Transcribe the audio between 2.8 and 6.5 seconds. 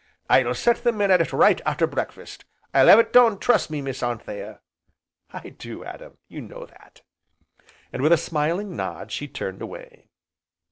'ave it done, trust me, Miss Anthea." "I do, Adam, you